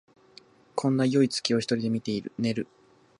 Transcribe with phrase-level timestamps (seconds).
[0.73, 2.65] こんなよい月を一人で見て寝る